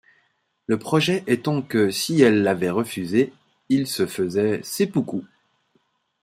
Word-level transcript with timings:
Le 0.65 0.79
projet 0.79 1.23
étant 1.27 1.61
que 1.61 1.91
si 1.91 2.23
elle 2.23 2.41
l'avait 2.41 2.71
refusé, 2.71 3.31
il 3.69 3.85
se 3.85 4.07
faisait 4.07 4.59
seppuku. 4.63 5.21